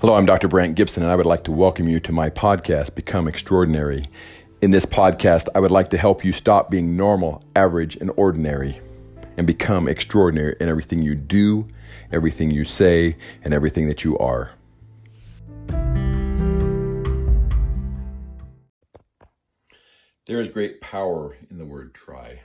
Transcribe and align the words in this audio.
Hello, 0.00 0.14
I'm 0.14 0.24
Dr. 0.24 0.48
Brant 0.48 0.76
Gibson, 0.76 1.02
and 1.02 1.12
I 1.12 1.14
would 1.14 1.26
like 1.26 1.44
to 1.44 1.52
welcome 1.52 1.86
you 1.86 2.00
to 2.00 2.10
my 2.10 2.30
podcast, 2.30 2.94
Become 2.94 3.28
Extraordinary. 3.28 4.06
In 4.62 4.70
this 4.70 4.86
podcast, 4.86 5.48
I 5.54 5.60
would 5.60 5.70
like 5.70 5.90
to 5.90 5.98
help 5.98 6.24
you 6.24 6.32
stop 6.32 6.70
being 6.70 6.96
normal, 6.96 7.42
average, 7.54 7.96
and 7.96 8.10
ordinary 8.16 8.80
and 9.36 9.46
become 9.46 9.86
extraordinary 9.86 10.56
in 10.58 10.70
everything 10.70 11.02
you 11.02 11.14
do, 11.14 11.68
everything 12.12 12.50
you 12.50 12.64
say, 12.64 13.18
and 13.44 13.52
everything 13.52 13.88
that 13.88 14.02
you 14.02 14.16
are. 14.16 14.52
There 20.24 20.40
is 20.40 20.48
great 20.48 20.80
power 20.80 21.36
in 21.50 21.58
the 21.58 21.66
word 21.66 21.92
try. 21.92 22.40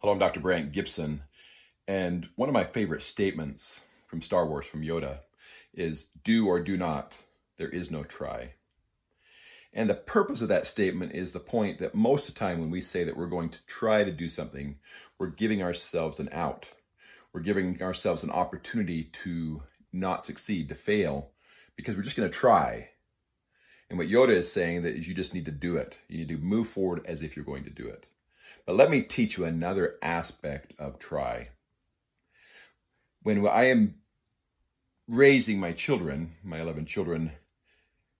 Hello, 0.00 0.12
I'm 0.12 0.18
Dr. 0.18 0.40
Brant 0.40 0.72
Gibson, 0.72 1.22
and 1.88 2.28
one 2.36 2.50
of 2.50 2.52
my 2.52 2.64
favorite 2.64 3.04
statements 3.04 3.84
from 4.06 4.20
Star 4.20 4.46
Wars, 4.46 4.66
from 4.66 4.82
Yoda, 4.82 5.20
is 5.76 6.08
do 6.22 6.46
or 6.46 6.60
do 6.60 6.76
not. 6.76 7.12
There 7.58 7.68
is 7.68 7.90
no 7.90 8.02
try. 8.04 8.54
And 9.72 9.90
the 9.90 9.94
purpose 9.94 10.40
of 10.40 10.48
that 10.48 10.66
statement 10.66 11.12
is 11.14 11.32
the 11.32 11.40
point 11.40 11.80
that 11.80 11.94
most 11.94 12.28
of 12.28 12.34
the 12.34 12.40
time 12.40 12.60
when 12.60 12.70
we 12.70 12.80
say 12.80 13.04
that 13.04 13.16
we're 13.16 13.26
going 13.26 13.50
to 13.50 13.66
try 13.66 14.04
to 14.04 14.12
do 14.12 14.28
something, 14.28 14.76
we're 15.18 15.26
giving 15.26 15.62
ourselves 15.62 16.20
an 16.20 16.28
out. 16.32 16.66
We're 17.32 17.40
giving 17.40 17.82
ourselves 17.82 18.22
an 18.22 18.30
opportunity 18.30 19.10
to 19.24 19.62
not 19.92 20.24
succeed, 20.24 20.68
to 20.68 20.76
fail, 20.76 21.32
because 21.76 21.96
we're 21.96 22.02
just 22.02 22.16
going 22.16 22.30
to 22.30 22.36
try. 22.36 22.90
And 23.90 23.98
what 23.98 24.08
Yoda 24.08 24.30
is 24.30 24.52
saying 24.52 24.82
that 24.82 24.94
is 24.94 25.08
you 25.08 25.14
just 25.14 25.34
need 25.34 25.46
to 25.46 25.50
do 25.50 25.76
it. 25.76 25.96
You 26.08 26.18
need 26.18 26.28
to 26.28 26.38
move 26.38 26.68
forward 26.68 27.04
as 27.06 27.22
if 27.22 27.34
you're 27.34 27.44
going 27.44 27.64
to 27.64 27.70
do 27.70 27.88
it. 27.88 28.06
But 28.66 28.76
let 28.76 28.90
me 28.90 29.02
teach 29.02 29.36
you 29.36 29.44
another 29.44 29.96
aspect 30.02 30.72
of 30.78 30.98
try. 30.98 31.48
When 33.22 33.46
I 33.46 33.64
am 33.64 33.96
raising 35.08 35.60
my 35.60 35.72
children, 35.72 36.34
my 36.42 36.60
11 36.60 36.86
children, 36.86 37.32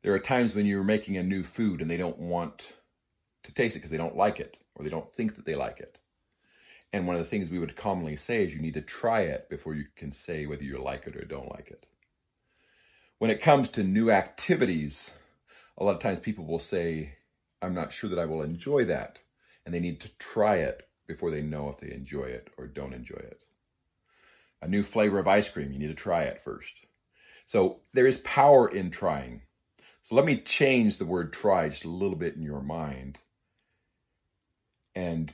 there 0.03 0.13
are 0.13 0.19
times 0.19 0.55
when 0.55 0.67
you're 0.67 0.85
making 0.85 1.17
a 1.17 1.23
new 1.23 1.43
food 1.43 1.81
and 1.81 1.91
they 1.91 1.97
don't 1.97 2.19
want 2.19 2.75
to 3.45 3.53
taste 3.53 3.75
it 3.75 3.79
because 3.79 3.91
they 3.91 3.97
don't 3.97 4.17
like 4.17 4.39
it 4.39 4.57
or 4.75 4.85
they 4.85 4.91
don't 4.91 5.13
think 5.15 5.37
that 5.37 5.47
they 5.47 5.55
like 5.55 5.81
it. 5.81 5.99
And 6.93 7.07
one 7.07 7.17
of 7.17 7.23
the 7.23 7.29
things 7.29 7.49
we 7.49 7.59
would 7.59 7.77
commonly 7.77 8.17
say 8.17 8.45
is 8.45 8.55
you 8.55 8.61
need 8.61 8.75
to 8.75 8.83
try 8.83 9.23
it 9.23 9.49
before 9.49 9.75
you 9.75 9.87
can 9.97 10.13
say 10.13 10.47
whether 10.47 10.63
you 10.63 10.79
like 10.79 11.07
it 11.07 11.17
or 11.17 11.25
don't 11.25 11.51
like 11.51 11.71
it. 11.71 11.87
When 13.19 13.31
it 13.31 13.43
comes 13.43 13.71
to 13.71 13.83
new 13.83 14.11
activities, 14.11 15.11
a 15.79 15.85
lot 15.85 15.95
of 15.95 16.03
times 16.03 16.21
people 16.21 16.45
will 16.45 16.59
say, 16.59 17.15
I'm 17.63 17.75
not 17.75 17.93
sure 17.93 18.11
that 18.11 18.19
I 18.19 18.27
will 18.27 18.43
enjoy 18.43 18.85
that. 18.85 19.19
And 19.65 19.75
they 19.75 19.81
need 19.81 20.01
to 20.03 20.11
try 20.19 20.57
it 20.57 20.87
before 21.07 21.31
they 21.31 21.43
know 21.43 21.71
if 21.71 21.79
they 21.79 21.95
enjoy 21.95 22.25
it 22.25 22.51
or 22.59 22.67
don't 22.67 22.93
enjoy 22.93 23.17
it 23.17 23.44
a 24.65 24.69
new 24.69 24.83
flavor 24.83 25.19
of 25.19 25.29
ice 25.29 25.49
cream, 25.49 25.71
you 25.73 25.79
need 25.79 25.89
to 25.89 25.95
try 25.95 26.23
it 26.23 26.43
first. 26.43 26.75
So 27.47 27.81
there 27.93 28.07
is 28.07 28.19
power 28.19 28.67
in 28.67 28.91
trying. 28.91 29.43
So 30.03 30.15
let 30.15 30.25
me 30.25 30.39
change 30.39 30.97
the 30.97 31.05
word 31.05 31.33
try 31.33 31.69
just 31.69 31.85
a 31.85 31.91
little 31.91 32.17
bit 32.17 32.35
in 32.35 32.43
your 32.43 32.63
mind. 32.63 33.19
And 34.95 35.31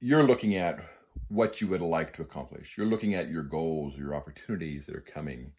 you're 0.00 0.24
looking 0.24 0.56
at 0.56 0.80
what 1.28 1.60
you 1.60 1.68
would 1.68 1.80
like 1.80 2.14
to 2.14 2.22
accomplish. 2.22 2.74
You're 2.76 2.86
looking 2.86 3.14
at 3.14 3.30
your 3.30 3.44
goals, 3.44 3.94
your 3.96 4.14
opportunities 4.14 4.86
that 4.86 4.96
are 4.96 5.00
coming. 5.00 5.52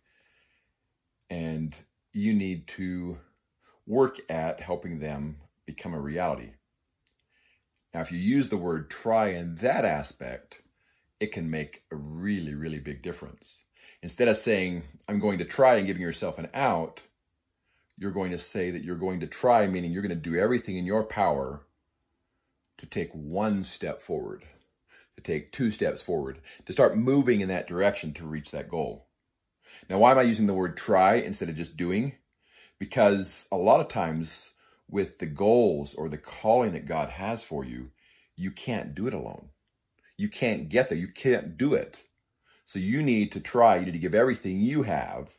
And 1.30 1.73
you 2.12 2.34
need 2.34 2.68
to 2.70 3.18
work 3.86 4.20
at 4.30 4.60
helping 4.60 5.00
them 5.00 5.38
become 5.66 5.94
a 5.94 6.02
reality. 6.02 6.52
Now, 7.94 8.02
if 8.02 8.12
you 8.12 8.20
use 8.20 8.50
the 8.50 8.58
word 8.58 8.90
try 8.90 9.30
in 9.30 9.56
that 9.56 9.86
aspect, 9.86 10.62
it 11.20 11.32
can 11.32 11.50
make 11.50 11.84
a 11.92 11.96
really, 11.96 12.54
really 12.54 12.80
big 12.80 13.02
difference. 13.02 13.62
Instead 14.04 14.28
of 14.28 14.38
saying, 14.38 14.84
I'm 15.08 15.20
going 15.20 15.40
to 15.40 15.46
try 15.46 15.76
and 15.76 15.88
giving 15.88 16.02
yourself 16.02 16.38
an 16.38 16.50
out, 16.54 17.02
you're 17.98 18.12
going 18.12 18.32
to 18.32 18.40
say 18.40 18.72
that 18.72 18.83
you're 18.83 18.95
going 18.95 19.22
to 19.22 19.28
try, 19.28 19.66
meaning 19.67 19.92
you're 19.92 20.04
going 20.04 20.10
to 20.10 20.30
do 20.30 20.38
everything 20.38 20.78
in 20.78 20.86
your 20.86 21.04
power 21.04 21.61
to 22.78 22.86
take 22.86 23.10
one 23.11 23.64
step 23.64 24.04
forward, 24.04 24.44
to 25.16 25.23
take 25.23 25.52
two 25.52 25.72
steps 25.72 26.02
forward, 26.02 26.39
to 26.67 26.73
start 26.73 26.95
moving 26.95 27.42
in 27.42 27.49
that 27.49 27.67
direction 27.67 28.14
to 28.14 28.26
reach 28.26 28.52
that 28.52 28.70
goal. 28.70 29.08
Now, 29.89 29.98
why 29.98 30.11
am 30.11 30.20
I 30.20 30.23
using 30.23 30.45
the 30.45 30.54
word 30.54 30.78
try 30.78 31.16
instead 31.16 31.49
of 31.49 31.55
just 31.55 31.76
doing? 31.76 32.14
Because 32.78 33.48
a 33.52 33.58
lot 33.58 33.80
of 33.80 33.88
times 33.88 34.52
with 34.88 35.17
the 35.17 35.26
goals 35.26 35.95
or 35.95 36.08
the 36.08 36.17
calling 36.17 36.73
that 36.73 36.88
God 36.88 37.10
has 37.10 37.42
for 37.42 37.66
you, 37.66 37.89
you 38.36 38.52
can't 38.52 38.94
do 38.94 39.08
it 39.08 39.16
alone 39.16 39.49
you 40.17 40.30
can't 40.30 40.70
get 40.70 40.89
there. 40.89 40.98
You 40.98 41.08
can't 41.08 41.58
do 41.58 41.73
it. 41.76 41.98
So 42.66 42.80
you 42.80 43.02
need 43.02 43.32
to 43.32 43.39
try. 43.39 43.78
You 43.78 43.86
need 43.86 43.94
to 43.94 44.00
give 44.00 44.16
everything 44.16 44.60
you 44.60 44.83
have 44.83 45.30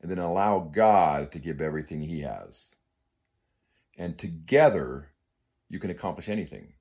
and 0.00 0.10
then 0.10 0.18
allow 0.18 0.60
God 0.60 1.32
to 1.32 1.38
give 1.38 1.60
everything 1.60 2.02
he 2.02 2.20
has. 2.20 2.70
And 3.96 4.16
together, 4.16 5.08
you 5.68 5.80
can 5.80 5.90
accomplish 5.90 6.28
anything. 6.28 6.74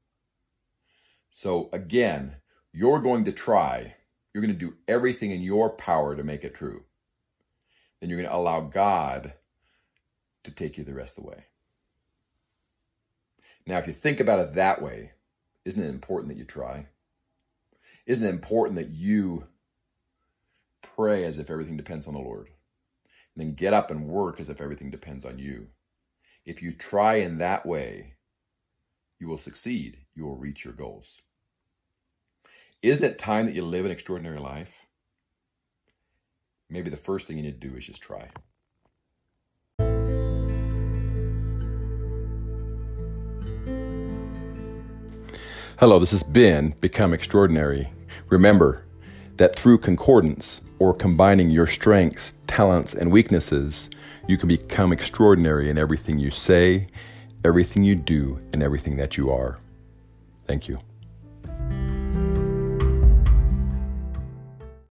So 1.32 1.70
again, 1.74 2.36
you're 2.74 3.00
going 3.00 3.26
to 3.26 3.32
try. 3.32 3.96
You're 4.34 4.44
going 4.44 4.54
to 4.54 4.66
do 4.66 4.76
everything 4.88 5.32
in 5.32 5.42
your 5.42 5.72
power 5.72 6.16
to 6.16 6.24
make 6.24 6.44
it 6.44 6.54
true. 6.54 6.84
Then 8.00 8.10
you're 8.10 8.20
going 8.20 8.30
to 8.30 8.36
allow 8.36 8.62
God 8.62 9.34
to 10.44 10.52
take 10.52 10.78
you 10.78 10.84
the 10.84 10.94
rest 10.94 11.18
of 11.18 11.24
the 11.24 11.30
way. 11.30 11.46
Now, 13.66 13.80
if 13.80 13.88
you 13.88 13.94
think 13.94 14.20
about 14.20 14.40
it 14.40 14.54
that 14.54 14.82
way, 14.82 15.12
isn't 15.66 15.84
it 15.84 15.90
important 15.90 16.30
that 16.30 16.38
you 16.38 16.46
try? 16.46 16.88
Isn't 18.08 18.26
it 18.26 18.30
important 18.30 18.78
that 18.78 18.90
you 18.90 19.48
pray 20.96 21.26
as 21.26 21.40
if 21.40 21.50
everything 21.50 21.76
depends 21.76 22.08
on 22.08 22.14
the 22.14 22.22
Lord? 22.22 22.48
And 23.36 23.46
then 23.46 23.54
get 23.54 23.74
up 23.74 23.92
and 23.92 24.08
work 24.08 24.40
as 24.40 24.48
if 24.48 24.62
everything 24.62 24.90
depends 24.90 25.26
on 25.26 25.38
you. 25.38 25.68
If 26.46 26.62
you 26.62 26.72
try 26.72 27.16
in 27.16 27.40
that 27.40 27.66
way, 27.66 28.14
you 29.20 29.28
will 29.28 29.38
succeed. 29.38 29.98
You 30.16 30.24
will 30.24 30.38
reach 30.38 30.64
your 30.64 30.74
goals. 30.74 31.16
Isn't 32.82 33.04
it 33.04 33.20
time 33.20 33.46
that 33.46 33.56
you 33.56 33.66
live 33.66 33.84
an 33.84 33.92
extraordinary 33.92 34.40
life? 34.40 34.72
Maybe 36.70 36.90
the 36.90 36.96
first 36.96 37.28
thing 37.28 37.36
you 37.36 37.44
need 37.44 37.60
to 37.60 37.68
do 37.68 37.76
is 37.76 37.86
just 37.86 38.02
try. 38.02 38.30
Hello, 45.78 46.00
this 46.00 46.14
is 46.14 46.24
Ben, 46.24 46.74
Become 46.80 47.14
Extraordinary. 47.14 47.92
Remember 48.30 48.84
that 49.38 49.56
through 49.56 49.78
concordance 49.80 50.62
or 50.80 50.94
combining 50.94 51.50
your 51.50 51.68
strengths, 51.68 52.34
talents, 52.48 52.94
and 52.94 53.12
weaknesses, 53.12 53.90
you 54.28 54.38
can 54.38 54.48
become 54.48 54.92
extraordinary 54.92 55.70
in 55.70 55.78
everything 55.78 56.20
you 56.20 56.32
say, 56.32 56.88
everything 57.44 57.84
you 57.84 57.96
do, 57.96 58.40
and 58.52 58.62
everything 58.62 58.98
that 58.98 59.18
you 59.18 59.32
are. 59.32 59.60
Thank 60.46 60.68
you. 60.68 60.80